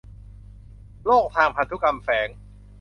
[1.05, 2.27] โรคทางพันธุกรรมแฝง